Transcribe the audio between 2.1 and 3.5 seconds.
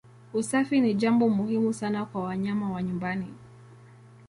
wanyama wa nyumbani.